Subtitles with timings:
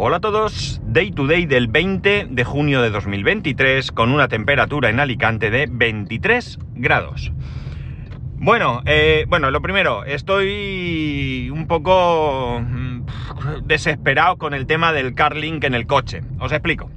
[0.00, 4.90] Hola a todos, Day to Day del 20 de junio de 2023 con una temperatura
[4.90, 7.32] en Alicante de 23 grados.
[8.36, 13.06] Bueno, eh, bueno, lo primero, estoy un poco mm,
[13.64, 16.20] desesperado con el tema del CarLink en el coche.
[16.38, 16.92] Os explico.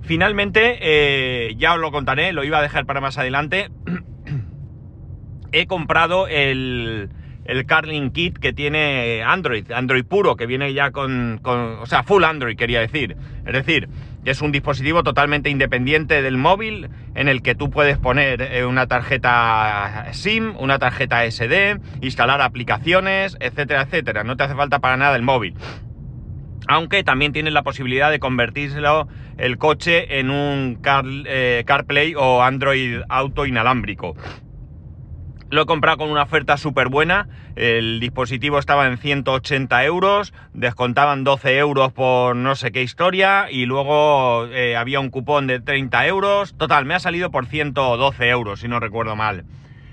[0.00, 3.70] Finalmente, eh, ya os lo contaré, lo iba a dejar para más adelante.
[5.52, 7.10] He comprado el,
[7.44, 12.24] el CarLink Kit que tiene Android, Android puro, que viene ya con, o sea, full
[12.24, 13.16] Android quería decir.
[13.44, 13.88] Es decir,
[14.24, 18.86] es un dispositivo totalmente independiente del móvil en el que tú puedes poner eh, una
[18.86, 24.22] tarjeta SIM, una tarjeta SD, instalar aplicaciones, etcétera, etcétera.
[24.22, 25.54] No te hace falta para nada el móvil.
[26.68, 30.78] Aunque también tienes la posibilidad de convertírselo el coche en un
[31.26, 34.14] eh, CarPlay o Android Auto inalámbrico.
[35.52, 37.28] Lo he comprado con una oferta súper buena.
[37.56, 43.66] El dispositivo estaba en 180 euros, descontaban 12 euros por no sé qué historia y
[43.66, 46.56] luego eh, había un cupón de 30 euros.
[46.56, 49.44] Total, me ha salido por 112 euros, si no recuerdo mal.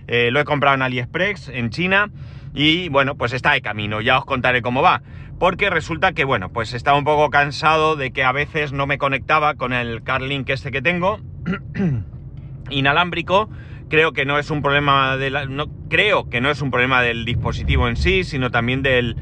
[0.08, 2.10] Eh, lo he comprado en AliExpress, en China,
[2.54, 4.00] y bueno, pues está de camino.
[4.00, 5.02] Ya os contaré cómo va.
[5.40, 8.98] Porque resulta que, bueno, pues estaba un poco cansado de que a veces no me
[8.98, 11.20] conectaba con el CarLink este que tengo,
[12.70, 13.50] inalámbrico
[13.90, 15.18] creo que no es un problema
[15.50, 19.18] no creo que no es un problema del dispositivo en sí, sino también del,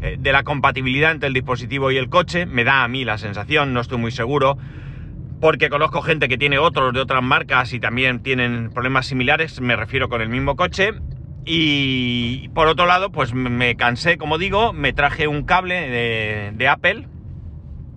[0.00, 2.46] eh, de la compatibilidad entre el dispositivo y el coche.
[2.46, 4.56] Me da a mí la sensación, no estoy muy seguro,
[5.40, 9.60] porque conozco gente que tiene otros de otras marcas y también tienen problemas similares.
[9.60, 10.92] Me refiero con el mismo coche.
[11.44, 17.08] Y por otro lado, pues me cansé, como digo, me traje un cable de Apple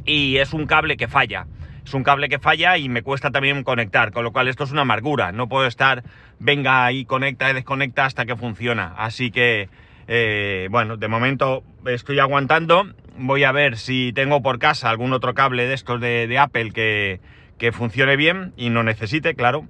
[0.03, 1.45] y es un cable que falla
[1.85, 4.71] es un cable que falla y me cuesta también conectar, con lo cual esto es
[4.71, 5.31] una amargura.
[5.31, 6.03] No puedo estar,
[6.39, 8.95] venga y conecta y desconecta hasta que funciona.
[8.97, 9.69] Así que,
[10.07, 12.87] eh, bueno, de momento estoy aguantando.
[13.17, 17.19] Voy a ver si tengo por casa algún otro cable de estos de, Apple que,
[17.59, 19.67] que funcione bien y no necesite, claro.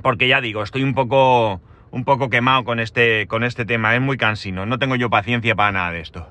[0.00, 1.60] Porque ya digo, estoy un poco,
[1.90, 3.96] un poco quemado con este, con este tema.
[3.96, 4.64] Es muy cansino.
[4.64, 6.28] No tengo yo paciencia para nada de esto.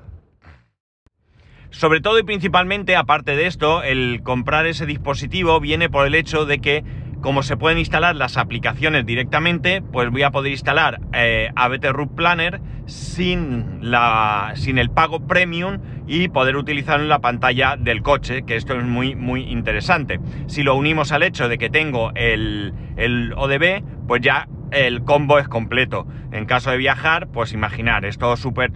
[1.74, 6.46] Sobre todo y principalmente, aparte de esto, el comprar ese dispositivo viene por el hecho
[6.46, 6.84] de que
[7.20, 12.14] como se pueden instalar las aplicaciones directamente, pues voy a poder instalar eh, ABT Root
[12.14, 18.44] Planner sin, la, sin el pago premium y poder utilizarlo en la pantalla del coche,
[18.44, 20.20] que esto es muy, muy interesante.
[20.46, 25.40] Si lo unimos al hecho de que tengo el, el ODB, pues ya el combo
[25.40, 26.06] es completo.
[26.30, 28.70] En caso de viajar, pues imaginar, es todo súper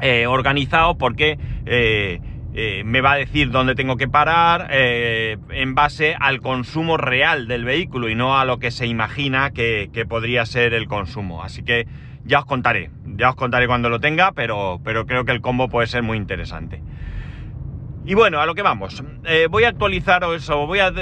[0.00, 2.20] eh, organizado porque eh,
[2.54, 7.64] eh, me va a decir dónde tengo que parar en base al consumo real del
[7.64, 11.42] vehículo y no a lo que se imagina que, podría ser el consumo.
[11.42, 11.86] Así que
[12.24, 15.68] ya os contaré, ya os contaré cuando lo tenga, pero, pero creo que el combo
[15.68, 16.82] puede ser muy interesante.
[18.04, 19.02] Y bueno, a lo que vamos.
[19.50, 20.92] voy a actualizar eso, voy a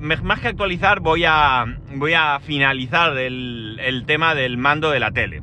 [0.00, 5.42] más que actualizar, voy a voy a finalizar el tema del mando de la tele.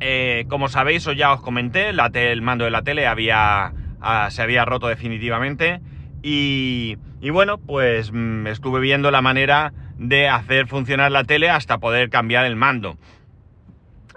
[0.00, 4.42] Eh, como sabéis, o ya os comenté, el mando de la tele había, ah, se
[4.42, 5.80] había roto definitivamente.
[6.22, 6.96] Y,
[7.30, 12.44] bueno, pues mm, estuve viendo la manera de hacer funcionar la tele hasta poder cambiar
[12.46, 12.96] el mando.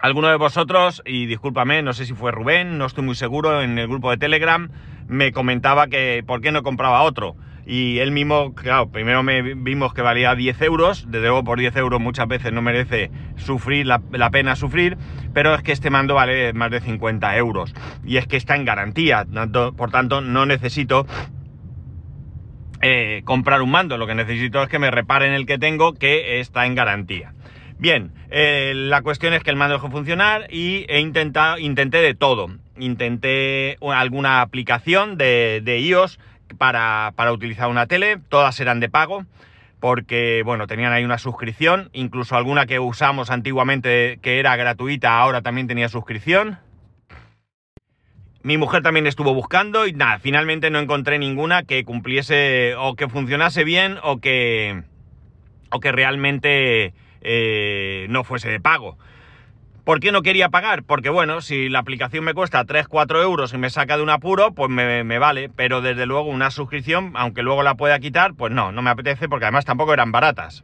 [0.02, 3.78] Alguno de vosotros, y discúlpame, no sé si fue Rubén, no estoy muy seguro, en
[3.78, 4.70] el grupo de Telegram,
[5.08, 7.36] me comentaba que por qué no compraba otro
[7.70, 11.76] y él mismo, claro, primero me vimos que valía 10 euros, desde luego por 10
[11.76, 14.00] euros muchas veces no merece sufrir la,
[14.32, 14.98] pena sufrir,
[15.36, 18.66] pero es que este mando vale más de 50 euros y es que está en
[18.66, 19.28] garantía,
[19.78, 21.06] por tanto no necesito
[22.82, 26.40] eh, comprar un mando, lo que necesito es que me reparen el que tengo que
[26.40, 27.36] está en garantía.
[27.78, 32.16] Bien, eh, la cuestión es que el mando dejó funcionar y he intentado, intenté de
[32.16, 32.48] todo.
[32.78, 36.20] Intenté alguna aplicación de, de iOS
[36.58, 39.26] para, utilizar una tele, todas eran de pago,
[39.80, 45.42] porque bueno, tenían ahí una suscripción, incluso alguna que usamos antiguamente que era gratuita, ahora
[45.42, 46.60] también tenía suscripción.
[48.42, 53.10] Mi mujer también estuvo buscando y nada, finalmente no encontré ninguna que cumpliese o que
[53.10, 54.84] funcionase bien o que,
[55.72, 58.98] o que realmente eh, no fuese de pago.
[59.84, 60.84] ¿Por qué no quería pagar?
[60.84, 64.54] Porque bueno, si la aplicación me cuesta 3-4 euros y me saca de un apuro,
[64.54, 65.50] pues me, vale.
[65.56, 69.30] Pero desde luego una suscripción, aunque luego la pueda quitar, pues no, no me apetece
[69.30, 70.64] porque además tampoco eran baratas.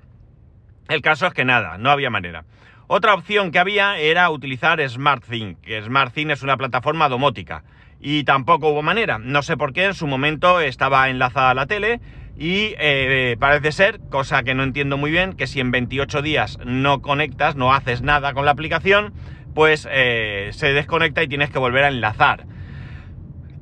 [0.88, 2.46] El caso es que nada, no había manera.
[2.88, 7.64] Otra opción que había era utilizar SmartThing, que SmartThing es una plataforma domótica.
[8.00, 9.18] Y tampoco hubo manera.
[9.18, 12.00] No sé por qué en su momento estaba enlazada a la tele
[12.38, 16.60] y eh, parece ser, cosa que no entiendo muy bien, que si en 28 días
[16.66, 19.14] no conectas, no haces nada con la aplicación,
[19.54, 22.46] pues eh, se desconecta y tienes que volver a enlazar.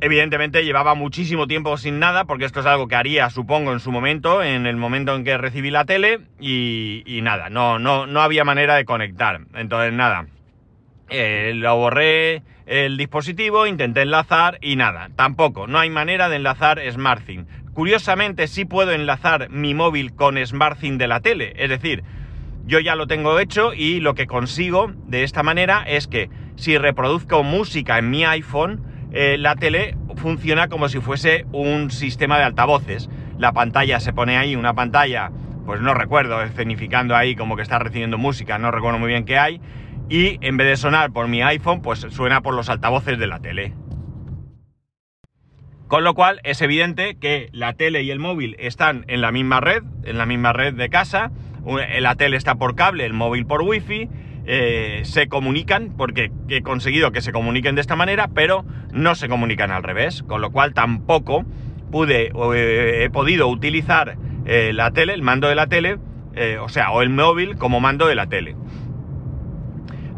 [0.02, 3.92] Evidentemente llevaba muchísimo tiempo sin nada, porque esto es algo que haría, supongo, en su
[3.92, 8.44] momento, en el momento en que recibí la tele, y, nada, no, no, no había
[8.44, 9.40] manera de conectar.
[9.54, 10.26] Entonces, nada,
[11.10, 16.82] eh, lo borré el dispositivo, intenté enlazar y nada, tampoco, no hay manera de enlazar
[16.92, 17.63] SmartThing.
[17.74, 22.04] Curiosamente, sí puedo enlazar mi móvil con SmartThing de la tele, es decir,
[22.66, 26.78] yo ya lo tengo hecho y lo que consigo de esta manera es que si
[26.78, 32.44] reproduzco música en mi iPhone, eh, la tele funciona como si fuese un sistema de
[32.44, 33.10] altavoces.
[33.38, 35.32] La pantalla se pone ahí, una pantalla,
[35.66, 39.38] pues no recuerdo, escenificando ahí como que está recibiendo música, no recuerdo muy bien qué
[39.38, 39.60] hay.
[40.10, 43.40] Y en vez de sonar por mi iPhone, pues suena por los altavoces de la
[43.40, 43.74] tele.
[45.94, 49.60] Con lo cual es evidente que la tele y el móvil están en la misma
[49.60, 51.30] red, en la misma red de casa.
[52.00, 54.10] La tele está por cable, el móvil por wifi
[54.48, 59.30] eh, se comunican, porque he conseguido que se comuniquen de esta manera, pero no se
[59.30, 61.46] comunican al revés, con lo cual tampoco
[61.92, 64.18] pude o he podido utilizar
[64.48, 66.00] eh, la tele, el mando de la tele,
[66.34, 68.56] eh, o sea, o el móvil como mando de la tele.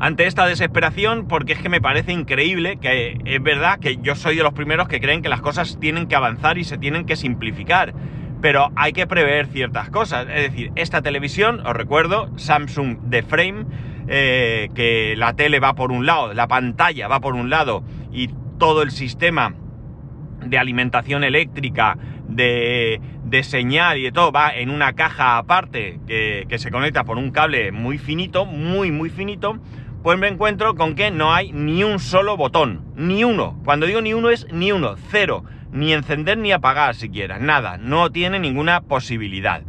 [0.05, 4.35] Ante esta desesperación, porque es que me parece increíble que es verdad que yo soy
[4.35, 7.15] de los primeros que creen que las cosas tienen que avanzar y se tienen que
[7.15, 7.95] simplificar
[8.39, 10.27] pero hay que prever ciertas cosas.
[10.29, 13.65] Es decir, esta televisión, os recuerdo, Samsung de Frame,
[14.07, 18.29] eh, que la tele va por un lado, la pantalla va por un lado y
[18.59, 19.55] todo el sistema
[20.45, 21.97] de alimentación eléctrica,
[22.27, 23.01] de,
[23.41, 27.31] señal y de todo va en una caja aparte que, que se conecta por un
[27.31, 29.59] cable muy finito, muy, muy finito,
[30.05, 33.59] pues me encuentro con que no hay ni un solo botón, ni uno.
[33.65, 38.11] Cuando digo ni uno es ni uno, cero, ni encender ni apagar siquiera, nada, no
[38.11, 39.63] tiene ninguna posibilidad.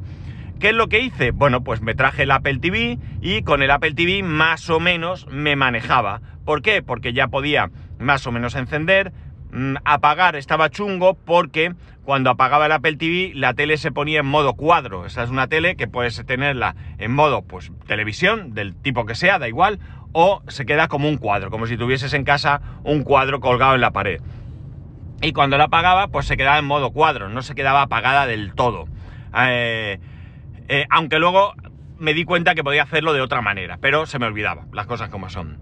[0.60, 1.30] ¿Qué es lo que hice?
[1.30, 5.26] Bueno, pues me traje el Apple TV y con el Apple TV más o menos
[5.30, 6.20] me manejaba.
[6.44, 6.82] ¿Por qué?
[6.82, 9.14] Porque ya podía más o menos encender,
[9.52, 11.72] mm, apagar estaba chungo porque
[12.04, 15.06] cuando apagaba el Apple TV la tele se ponía en modo cuadro.
[15.06, 19.38] Esa es una tele que puedes tenerla en modo pues televisión del tipo que sea,
[19.38, 19.80] da igual,
[20.18, 23.82] o se queda como un cuadro, como si tuvieses en casa un cuadro colgado en
[23.82, 24.22] la pared.
[25.20, 28.54] Y cuando la apagaba pues se quedaba en modo cuadro, no se quedaba apagada del
[28.54, 28.86] todo.
[29.36, 30.00] Eh,
[30.68, 31.52] eh, aunque luego
[31.98, 35.10] me di cuenta que podía hacerlo de otra manera, pero se me olvidaba, las cosas
[35.10, 35.58] como son.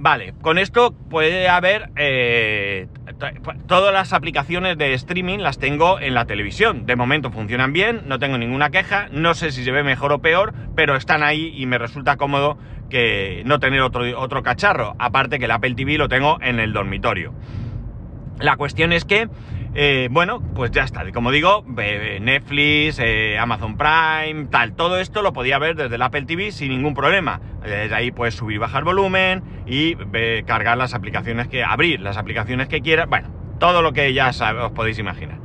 [0.00, 1.90] Vale, con esto puede haber...
[1.96, 2.86] Eh,
[3.66, 6.86] todas las aplicaciones de streaming las tengo en la televisión.
[6.86, 10.20] De momento funcionan bien, no tengo ninguna queja, no sé si se ve mejor o
[10.20, 12.58] peor, pero están ahí y me resulta cómodo
[12.88, 14.94] que no tener otro, otro cacharro.
[15.00, 17.34] Aparte que el Apple TV lo tengo en el dormitorio.
[18.38, 19.28] La cuestión es que
[19.74, 21.10] eh, bueno, pues ya está.
[21.12, 26.22] Como digo, Netflix, eh, Amazon Prime, tal, todo esto lo podía ver desde el Apple
[26.22, 27.40] TV sin ningún problema.
[27.62, 29.94] Desde ahí puedes subir y bajar volumen y
[30.44, 33.08] cargar las aplicaciones que, abrir las aplicaciones que quieras.
[33.08, 33.28] Bueno,
[33.58, 35.38] todo lo que ya os podéis imaginar.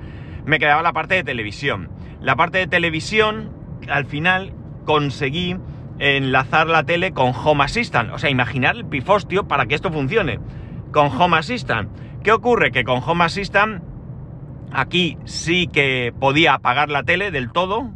[0.45, 1.89] Me quedaba la parte de televisión.
[2.21, 3.51] La parte de televisión,
[3.89, 4.53] al final
[4.85, 5.57] conseguí
[5.99, 8.11] enlazar la tele con Home Assistant.
[8.11, 10.39] O sea, imaginar el pifostio para que esto funcione.
[10.91, 11.89] Con Home Assistant.
[12.23, 12.71] ¿Qué ocurre?
[12.71, 13.83] Que con Home Assistant
[14.73, 17.91] Aquí sí que podía apagar la tele del todo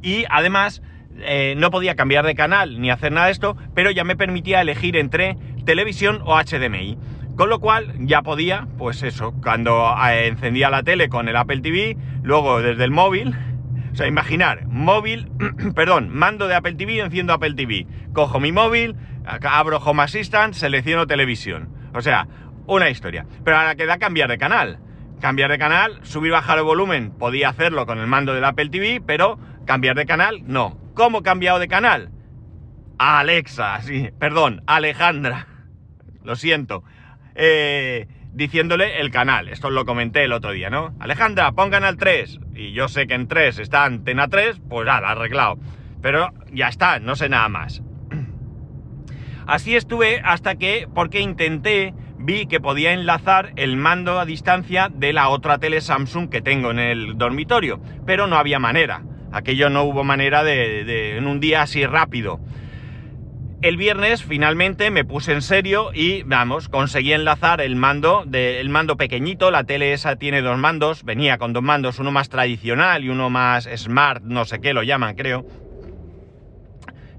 [0.00, 0.82] y además
[1.18, 4.62] eh, no podía cambiar de canal ni hacer nada de esto, pero ya me permitía
[4.62, 5.36] elegir entre
[5.66, 6.98] televisión o HDMI.
[7.36, 11.60] Con lo cual ya podía, pues eso, cuando eh, encendía la tele con el Apple
[11.60, 13.34] TV, luego desde el móvil,
[13.92, 15.30] o sea, imaginar, móvil,
[15.74, 18.96] perdón, mando de Apple TV, enciendo Apple TV, cojo mi móvil,
[19.26, 21.68] abro Home Assistant, selecciono televisión.
[21.94, 22.26] O sea,
[22.66, 23.26] una historia.
[23.44, 24.78] Pero ahora queda cambiar de canal
[25.22, 29.00] cambiar de canal, subir bajar el volumen, podía hacerlo con el mando del Apple TV,
[29.06, 30.76] pero cambiar de canal, no.
[30.94, 32.10] ¿Cómo he cambiado de canal?
[32.98, 35.46] Alexa, sí, perdón, Alejandra,
[36.24, 36.82] lo siento,
[37.36, 40.92] eh, diciéndole el canal, esto lo comenté el otro día, ¿no?
[40.98, 44.96] Alejandra, pon canal 3, y yo sé que en 3 está antena 3, pues ya,
[44.96, 45.56] arreglado,
[46.02, 47.80] pero ya está, no sé nada más.
[49.46, 55.12] Así estuve hasta que, porque intenté vi que podía enlazar el mando a distancia de
[55.12, 59.02] la otra tele Samsung que tengo en el dormitorio, pero no había manera.
[59.32, 62.40] Aquello no hubo manera de, en un día así rápido.
[63.62, 68.96] El viernes finalmente me puse en serio y vamos, conseguí enlazar el mando del mando
[68.96, 73.08] pequeñito, la tele esa tiene dos mandos, venía con dos mandos, uno más tradicional y
[73.08, 75.46] uno más smart, no sé qué lo llaman, creo.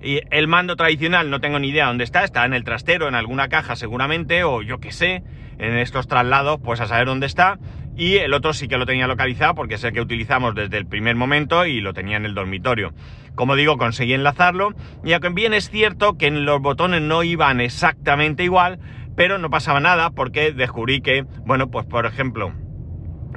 [0.04, 3.16] Y el mando tradicional no tengo ni idea dónde está, está en el trastero, en
[3.16, 5.24] alguna caja seguramente, o yo qué sé,
[5.58, 7.58] en estos traslados, pues a saber dónde está.
[7.96, 10.88] Y el otro sí que lo tenía localizado porque es el que utilizamos desde el
[10.88, 12.94] primer momento y lo tenía en el dormitorio.
[13.36, 18.44] Como digo, conseguí enlazarlo y aunque bien es cierto que los botones no iban exactamente
[18.44, 18.80] igual,
[19.16, 22.52] pero no pasaba nada porque descubrí que, bueno, pues por ejemplo,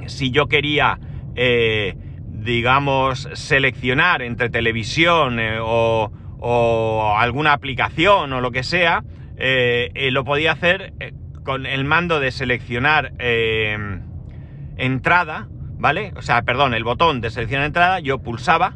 [0.07, 0.99] si yo quería,
[1.35, 1.95] eh,
[2.25, 9.03] digamos, seleccionar entre televisión eh, o, alguna aplicación o lo que sea,
[9.37, 10.93] eh, lo podía hacer
[11.43, 13.13] con el mando de seleccionar
[14.77, 16.13] entrada, ¿vale?
[16.15, 18.75] O sea, perdón, el botón de seleccionar entrada, yo pulsaba,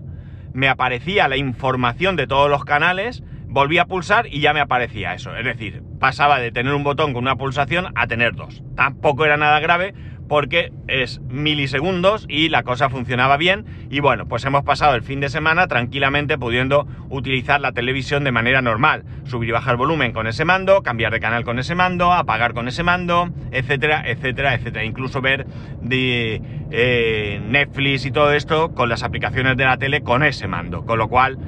[0.53, 5.13] me aparecía la información de todos los canales, volvía a pulsar y ya me aparecía
[5.13, 5.35] eso.
[5.35, 8.63] Es decir, pasaba de tener un botón con una pulsación a tener dos.
[8.75, 9.93] Tampoco era nada grave
[10.31, 13.65] porque es milisegundos y la cosa funcionaba bien.
[13.89, 18.31] Y bueno, pues hemos pasado el fin de semana tranquilamente pudiendo utilizar la televisión de
[18.31, 19.03] manera normal.
[19.25, 22.69] Subir y bajar volumen con ese mando, cambiar de canal con ese mando, apagar con
[22.69, 24.85] ese mando, etcétera, etcétera, etcétera.
[24.85, 25.47] Incluso ver
[25.81, 30.85] de eh, Netflix y todo esto con las aplicaciones de la tele con ese mando.
[30.85, 31.39] Con lo cual,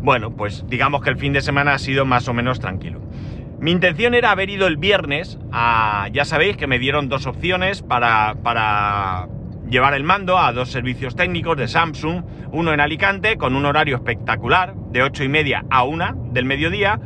[0.00, 3.00] bueno, pues digamos que el fin de semana ha sido más o menos tranquilo.
[3.62, 5.38] Mi intención era haber ido el viernes.
[5.52, 9.28] Ya sabéis que me dieron dos opciones para, para
[9.70, 13.94] llevar el mando a dos servicios técnicos de Samsung, uno en Alicante con un horario
[13.94, 16.98] espectacular de 8 y media a 1 del mediodía,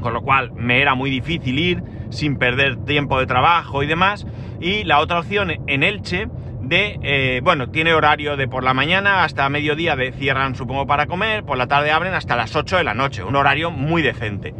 [0.00, 4.26] con lo cual me era muy difícil ir sin perder tiempo de trabajo y demás,
[4.62, 6.28] y la otra opción en Elche
[6.62, 11.04] de, eh, bueno, tiene horario de por la mañana hasta mediodía de cierran supongo para
[11.04, 14.54] comer, por la tarde abren hasta las 8 de la noche, un horario muy decente.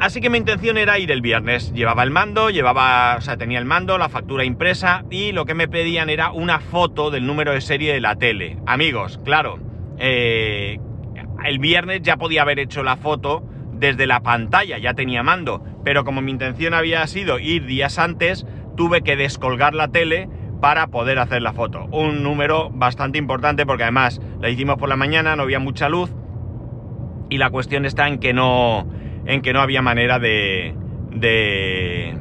[0.00, 1.72] Así que mi intención era ir el viernes.
[1.72, 5.54] Llevaba el mando, llevaba, o sea, tenía el mando, la factura impresa y lo que
[5.54, 8.58] me pedían era una foto del número de serie de la tele.
[8.66, 9.58] Amigos, claro,
[9.98, 10.78] eh,
[11.44, 16.04] el viernes ya podía haber hecho la foto desde la pantalla, ya tenía mando, pero
[16.04, 18.46] como mi intención había sido ir días antes,
[18.76, 20.28] tuve que descolgar la tele
[20.60, 21.84] para poder hacer la foto.
[21.92, 26.10] Un número bastante importante porque además la hicimos por la mañana, no había mucha luz
[27.28, 28.86] y la cuestión está en que no
[29.26, 30.74] en que no había manera de,
[31.10, 32.16] de,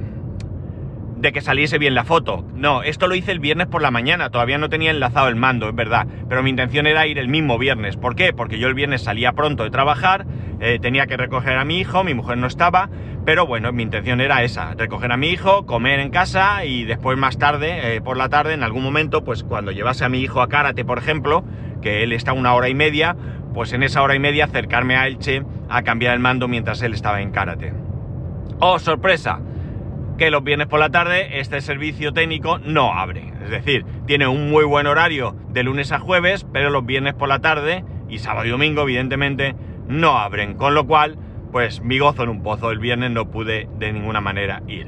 [1.17, 2.45] de que saliese bien la foto.
[2.53, 5.69] No, esto lo hice el viernes por la mañana, todavía no tenía enlazado el mando,
[5.69, 7.98] es verdad, pero mi intención era ir el mismo viernes.
[7.98, 8.33] ¿Por qué?
[8.33, 10.25] Porque yo el viernes salía pronto de trabajar,
[10.60, 12.89] eh, tenía que recoger a mi hijo, mi mujer no estaba,
[13.25, 17.18] pero bueno, mi intención era esa, recoger a mi hijo, comer en casa y después
[17.18, 20.42] más tarde, eh, por la tarde, en algún momento, pues cuando llevase a mi hijo
[20.42, 21.44] a karate, por ejemplo,
[21.82, 23.15] que él está una hora y media,
[23.53, 26.94] pues en esa hora y media acercarme a Elche a cambiar el mando mientras él
[26.94, 27.74] estaba en karate.
[28.60, 29.39] ¡Oh, sorpresa!
[30.18, 33.34] Que los viernes por la tarde este servicio técnico no abre.
[33.44, 37.30] Es decir, tiene un muy buen horario de lunes a jueves, pero los viernes por
[37.30, 39.56] la tarde y sábado y domingo, evidentemente,
[39.88, 40.53] no abren.
[40.56, 41.18] Con lo cual,
[41.53, 42.72] pues mi gozo en un pozo.
[42.72, 44.88] El viernes no pude de ninguna manera ir.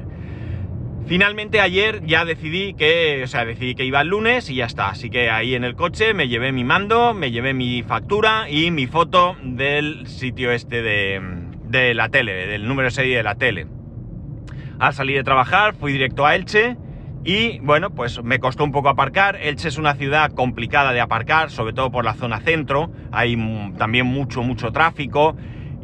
[1.06, 4.88] Finalmente ayer ya decidí que, o sea, decidí que iba el lunes y ya está.
[4.88, 8.72] Así que ahí en el coche me llevé mi mando, me llevé mi factura y
[8.72, 11.22] mi foto del sitio este de,
[11.68, 13.68] de la tele, del número 6 de la tele.
[14.80, 16.76] Al salir de trabajar fui directo a Elche
[17.24, 19.36] y bueno, pues me costó un poco aparcar.
[19.36, 22.90] Elche es una ciudad complicada de aparcar, sobre todo por la zona centro.
[23.12, 23.36] Hay
[23.78, 25.36] también mucho, mucho tráfico.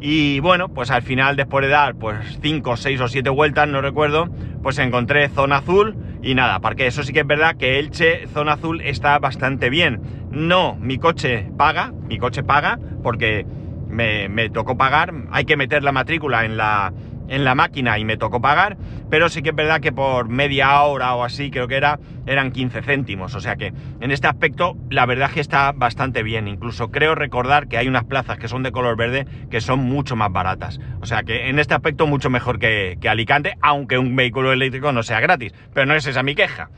[0.05, 3.79] Y bueno, pues al final, después de dar pues 5, 6 o 7 vueltas, no
[3.79, 4.27] recuerdo,
[4.61, 8.53] pues encontré zona azul y nada, porque eso sí que es verdad que Elche, zona
[8.53, 10.01] azul, está bastante bien.
[10.29, 13.45] No, mi coche paga, mi coche paga, porque
[13.87, 16.91] me, me tocó pagar, hay que meter la matrícula en la,
[17.27, 18.77] en la máquina y me tocó pagar,
[19.09, 22.51] pero sí que es verdad que por media hora o así, creo que era, eran
[22.51, 23.35] 15 céntimos.
[23.35, 26.47] O sea que en este aspecto la verdad es que está bastante bien.
[26.47, 30.15] Incluso creo recordar que hay unas plazas que son de color verde que son mucho
[30.15, 30.79] más baratas.
[31.01, 35.03] O sea que en este aspecto mucho mejor que, Alicante, aunque un vehículo eléctrico no
[35.03, 35.53] sea gratis.
[35.73, 36.69] Pero no es esa mi queja.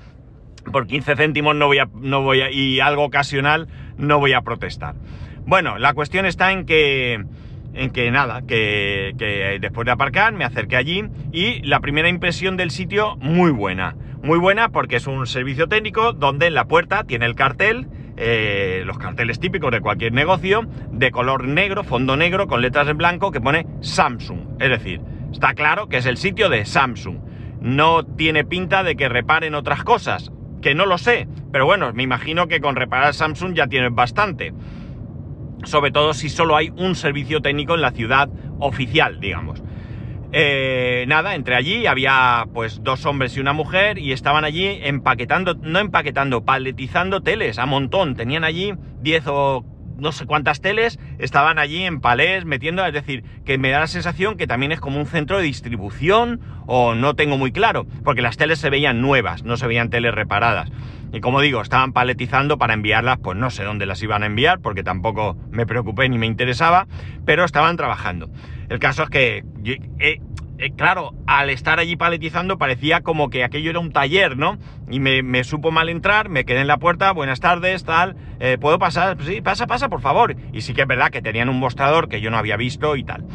[0.71, 4.41] Por 15 céntimos no voy a, no voy a, y algo ocasional no voy a
[4.41, 4.95] protestar.
[5.45, 7.23] Bueno, la cuestión está en que
[7.75, 12.71] en que nada, que, después de aparcar me acerqué allí y la primera impresión del
[12.71, 13.95] sitio muy buena.
[14.23, 18.83] Muy buena porque es un servicio técnico donde en la puerta tiene el cartel, eh,
[18.85, 23.31] los carteles típicos de cualquier negocio, de color negro, fondo negro, con letras en blanco
[23.31, 24.39] que pone Samsung.
[24.59, 25.01] Es decir,
[25.31, 27.17] está claro que es el sitio de Samsung.
[27.61, 32.03] No tiene pinta de que reparen otras cosas, que no lo sé, pero bueno, me
[32.03, 34.53] imagino que con reparar Samsung ya tienes bastante
[35.63, 39.63] sobre todo si solo hay un servicio técnico en la ciudad oficial, digamos.
[40.31, 45.53] Eh, nada, entre allí, había pues dos hombres y una mujer y estaban allí empaquetando,
[45.55, 48.15] no empaquetando, paletizando teles a montón.
[48.15, 49.65] Tenían allí 10 o
[49.97, 53.87] no sé cuántas teles, estaban allí en palés metiendo, es decir, que me da la
[53.87, 58.21] sensación que también es como un centro de distribución o no tengo muy claro, porque
[58.21, 60.69] las teles se veían nuevas, no se veían teles reparadas.
[61.11, 64.59] Y como digo, estaban paletizando para enviarlas, pues no sé dónde las iban a enviar,
[64.59, 66.87] porque tampoco me preocupé ni me interesaba,
[67.25, 68.29] pero estaban trabajando.
[68.69, 69.43] El caso es que
[70.57, 74.57] eh, claro, al estar allí paletizando parecía como que aquello era un taller, ¿no?
[74.89, 78.79] Y me, supo mal entrar, me quedé en la puerta, buenas tardes, tal, eh, ¿puedo
[78.79, 79.17] pasar?
[79.21, 80.35] Sí, pasa, pasa, por favor.
[80.53, 83.03] Y sí que es verdad que tenían un mostrador que yo no había visto y
[83.03, 83.25] tal.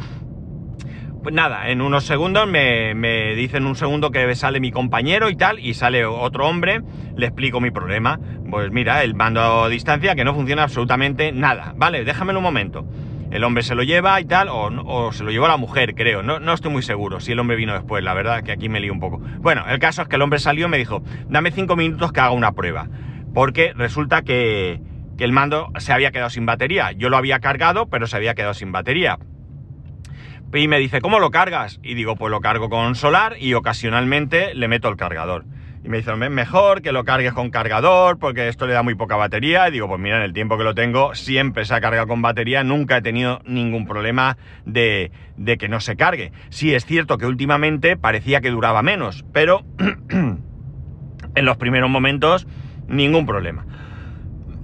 [1.21, 5.35] Pues nada, en unos segundos me, me, dicen un segundo que sale mi compañero y
[5.35, 6.81] tal, y sale otro hombre,
[7.15, 8.19] le explico mi problema.
[8.49, 11.73] Pues mira, el mando a distancia que no funciona absolutamente nada.
[11.77, 12.87] Vale, déjamelo un momento.
[13.29, 16.23] El hombre se lo lleva y tal, o, se lo llevó la mujer, creo.
[16.23, 18.79] No, no, estoy muy seguro si el hombre vino después, la verdad que aquí me
[18.79, 19.19] lío un poco.
[19.19, 22.19] Bueno, el caso es que el hombre salió y me dijo, dame cinco minutos que
[22.19, 22.89] haga una prueba.
[23.31, 24.81] Porque resulta que,
[25.19, 26.93] que el mando se había quedado sin batería.
[26.93, 29.19] Yo lo había cargado, pero se había quedado sin batería.
[30.53, 31.79] Y me dice, ¿cómo lo cargas?
[31.81, 35.45] Y digo, pues lo cargo con solar y ocasionalmente le meto el cargador.
[35.83, 39.15] Y me dice, mejor que lo cargues con cargador porque esto le da muy poca
[39.15, 39.67] batería.
[39.69, 42.21] Y digo, pues mira, en el tiempo que lo tengo siempre se ha cargado con
[42.21, 46.33] batería, nunca he tenido ningún problema de, de que no se cargue.
[46.49, 52.45] Sí es cierto que últimamente parecía que duraba menos, pero en los primeros momentos
[52.87, 53.65] ningún problema.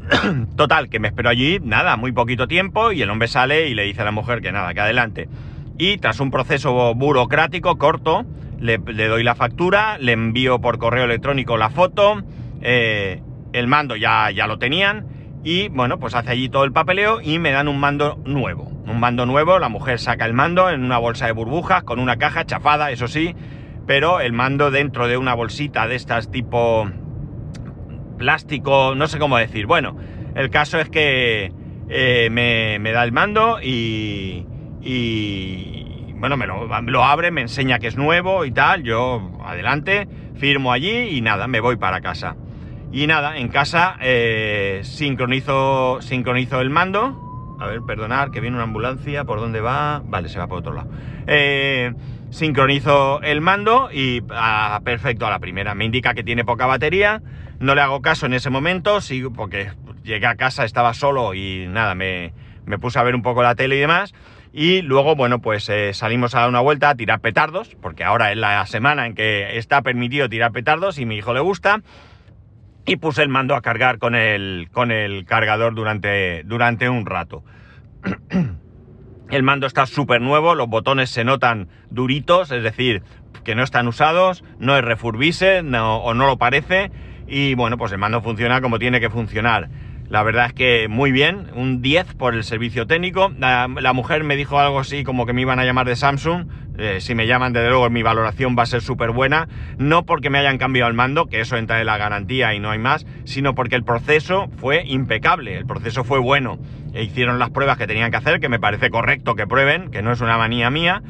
[0.57, 3.83] Total, que me espero allí, nada, muy poquito tiempo y el hombre sale y le
[3.83, 5.29] dice a la mujer que nada, que adelante
[5.77, 8.25] y tras un proceso burocrático corto,
[8.59, 12.23] le, doy la factura, le envío por correo electrónico la foto,
[12.61, 13.21] eh,
[13.53, 15.05] el mando ya, ya lo tenían
[15.43, 18.63] y bueno, pues hace allí todo el papeleo y me dan un mando nuevo.
[18.63, 22.17] Un mando nuevo, la mujer saca el mando en una bolsa de burbujas con una
[22.17, 23.35] caja chafada, eso sí,
[23.85, 26.89] pero el mando dentro de una bolsita de estas tipo
[28.17, 29.67] plástico, no sé cómo decir.
[29.67, 29.95] Bueno,
[30.35, 31.51] el caso es que
[31.89, 34.45] eh, me, me da el mando y,
[34.87, 40.71] y bueno, me lo, abre, me enseña que es nuevo y tal, yo adelante, firmo
[40.71, 42.37] allí y nada, me voy para casa.
[42.91, 47.57] Y nada, en casa eh, sincronizo, sincronizo el mando.
[47.59, 50.01] A ver, perdonar, que viene una ambulancia, ¿por dónde va?
[50.05, 50.89] Vale, se va por otro lado.
[51.27, 51.93] Eh,
[52.29, 55.75] sincronizo el mando y ah, perfecto a la primera.
[55.75, 57.21] Me indica que tiene poca batería,
[57.59, 59.71] no le hago caso en ese momento, sigo porque
[60.03, 62.31] llegué a casa, estaba solo y nada, me,
[62.65, 64.13] me puse a ver un poco la tele y demás.
[64.59, 68.31] Y luego, bueno, pues eh, salimos a dar una vuelta a tirar petardos, porque ahora
[68.31, 71.83] es la semana en que está permitido tirar petardos y mi hijo le gusta.
[72.83, 77.43] Y puse el mando a cargar con el, con el cargador durante, durante un rato.
[79.29, 83.03] el mando está súper nuevo, los botones se notan duritos, es decir,
[83.43, 86.89] que no están usados, no es refurbise no, o no lo parece.
[87.27, 89.69] Y bueno, pues el mando funciona como tiene que funcionar.
[90.09, 93.31] La verdad es que muy bien, un 10 por el servicio técnico.
[93.39, 96.47] La, mujer me dijo algo así como que me iban a llamar de Samsung.
[96.77, 99.49] Eh, si me llaman, desde luego mi valoración va a ser súper buena.
[99.77, 102.69] No porque me hayan cambiado el mando, que eso entra en la garantía y no
[102.69, 106.57] hay más, sino porque el proceso fue impecable, el proceso fue bueno.
[106.93, 110.01] E hicieron las pruebas que tenían que hacer, que me parece correcto que prueben, que
[110.01, 111.01] no es una manía mía.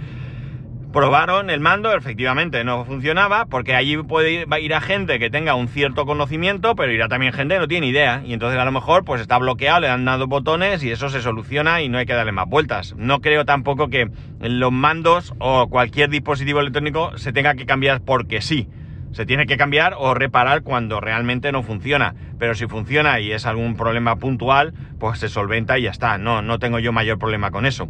[0.92, 5.68] Probaron el mando, efectivamente no funcionaba, porque allí puede ir, a gente que tenga un
[5.68, 8.22] cierto conocimiento, pero irá también gente que no tiene idea.
[8.26, 11.22] Y entonces a lo mejor pues está bloqueado, le han dado botones y eso se
[11.22, 12.96] soluciona y no hay que darle más vueltas.
[12.98, 18.42] No creo tampoco que los mandos o cualquier dispositivo electrónico se tenga que cambiar porque
[18.42, 18.68] sí.
[19.12, 22.16] Se tiene que cambiar o reparar cuando realmente no funciona.
[22.40, 26.18] Pero si funciona y es algún problema puntual, pues se solventa y ya está.
[26.18, 27.90] No, no tengo yo mayor problema con eso.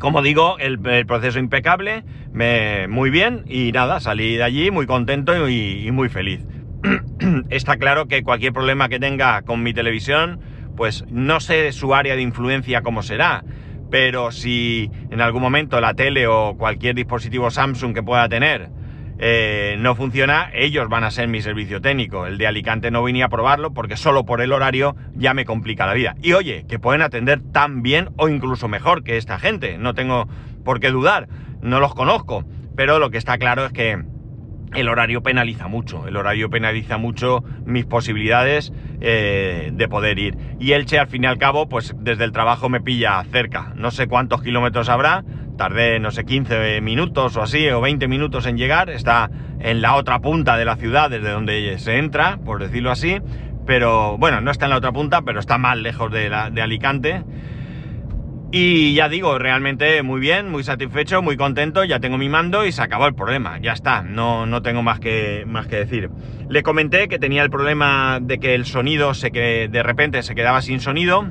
[0.00, 2.04] Como digo, el, proceso impecable,
[2.88, 6.44] muy bien y nada, salí de allí muy contento y, muy feliz.
[7.50, 10.40] Está claro que cualquier problema que tenga con mi televisión,
[10.76, 13.42] pues no sé su área de influencia cómo será,
[13.90, 18.68] pero si en algún momento la tele o cualquier dispositivo Samsung que pueda tener
[19.18, 22.26] eh, no funciona, ellos van a ser mi servicio técnico.
[22.26, 25.86] El de Alicante no vine a probarlo porque solo por el horario ya me complica
[25.86, 26.16] la vida.
[26.22, 29.78] Y oye, que pueden atender tan bien o incluso mejor que esta gente.
[29.78, 30.28] No tengo
[30.64, 31.28] por qué dudar,
[31.62, 32.44] no los conozco.
[32.76, 34.04] Pero lo que está claro es que
[34.74, 36.06] el horario penaliza mucho.
[36.06, 40.36] El horario penaliza mucho mis posibilidades eh, de poder ir.
[40.60, 43.72] Y Elche, al fin y al cabo, pues desde el trabajo me pilla cerca.
[43.76, 45.24] No sé cuántos kilómetros habrá,
[45.56, 49.94] tardé, no sé, 15 minutos o así, o 20 minutos en llegar, está en la
[49.94, 53.18] otra punta de la ciudad desde donde se entra, por decirlo así,
[53.66, 57.24] pero bueno, no está en la otra punta, pero está más lejos de, de Alicante.
[58.52, 62.70] Y ya digo, realmente muy bien, muy satisfecho, muy contento, ya tengo mi mando y
[62.70, 66.10] se acabó el problema, ya está, no, no tengo más que, más que decir.
[66.48, 70.36] Le comenté que tenía el problema de que el sonido se que de repente se
[70.36, 71.26] quedaba sin sonido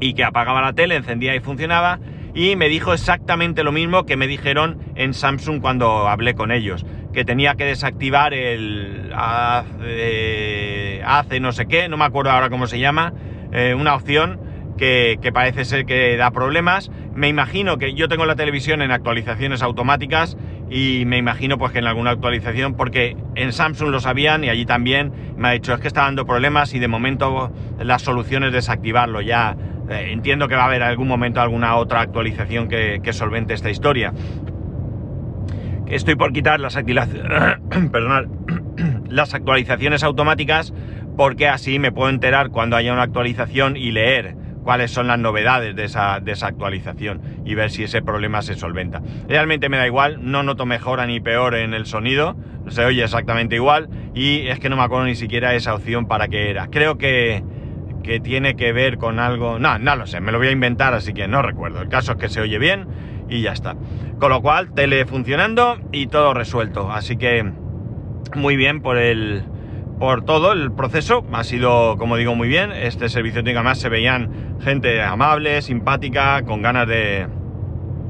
[0.00, 2.00] y que apagaba la tele, encendía y funcionaba
[2.34, 6.86] y me dijo exactamente lo mismo que me dijeron en Samsung cuando hablé con ellos,
[7.12, 9.12] que tenía que desactivar el
[11.04, 13.12] hace, no sé qué, no me acuerdo ahora cómo se llama,
[13.52, 14.40] eh, una opción
[14.76, 16.90] que, que, parece ser que da problemas.
[17.14, 20.38] Me imagino que yo tengo la televisión en actualizaciones automáticas
[20.70, 24.64] y me imagino pues que en alguna actualización, porque en Samsung lo sabían y allí
[24.64, 28.52] también me ha dicho es que está dando problemas y de momento la solución es
[28.52, 29.20] desactivarlo.
[29.20, 29.56] Ya
[29.90, 34.12] eh, entiendo que va a haber algún momento alguna otra actualización que, solvente esta historia.
[35.86, 36.76] Estoy por quitar las,
[39.08, 40.72] las actualizaciones automáticas
[41.16, 45.74] porque así me puedo enterar cuando haya una actualización y leer cuáles son las novedades
[45.74, 49.02] de esa, de esa actualización y ver si ese problema se solventa.
[49.28, 52.36] Realmente me da igual, no noto mejora ni peor en el sonido,
[52.68, 56.28] se oye exactamente igual y es que no me acuerdo ni siquiera esa opción para
[56.28, 56.68] qué era.
[56.68, 57.42] Creo que,
[58.02, 59.58] que tiene que ver con algo...
[59.58, 61.80] No, no lo sé, me lo voy a inventar, así que no recuerdo.
[61.82, 62.86] El caso es que se oye bien
[63.28, 63.76] y ya está.
[64.18, 66.90] Con lo cual, tele funcionando y todo resuelto.
[66.90, 67.52] Así que
[68.34, 69.44] muy bien por el
[69.98, 71.24] por todo el proceso.
[71.32, 72.72] Ha sido, como digo, muy bien.
[72.72, 77.26] Este servicio técnico además se veían gente amable, simpática, con ganas de,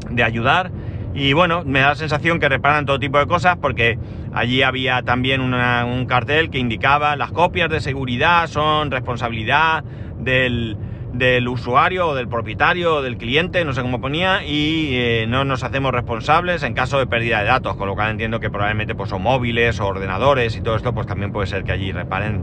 [0.09, 0.71] de ayudar.
[1.15, 3.99] Y bueno, me da la sensación que reparan todo tipo de cosas porque
[4.33, 9.83] allí había también un cartel que indicaba las copias de seguridad son responsabilidad
[10.19, 10.77] del,
[11.13, 15.45] del usuario o del propietario o del cliente, no sé cómo ponía, y eh, no
[15.45, 18.95] nos hacemos responsables en caso de pérdida de datos, con lo cual entiendo que probablemente
[18.95, 22.43] pues, son móviles o ordenadores y todo esto, pues también puede ser que allí reparen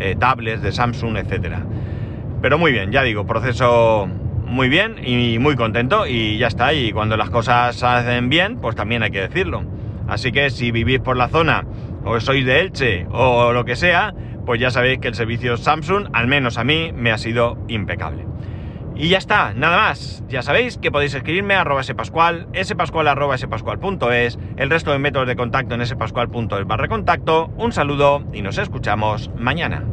[0.00, 1.62] eh, tablets de Samsung, etcétera.
[2.42, 4.08] Pero muy bien, ya digo, proceso
[4.48, 8.58] muy bien y muy contento y ya está, y cuando las cosas se hacen bien,
[8.58, 9.62] pues también hay que decirlo.
[10.08, 11.64] Así que si vivís por la zona
[12.04, 14.14] o sois de Elche o lo que sea,
[14.46, 18.24] pues ya sabéis que el servicio Samsung, al menos a mí, me ha sido impecable.
[18.96, 20.24] Y ya está, nada más.
[20.28, 23.06] Ya sabéis que podéis escribirme a arroba spascual, spascual
[24.56, 27.46] el resto de métodos de contacto en spascual.es barra contacto.
[27.58, 29.84] Un saludo y nos escuchamos mañana.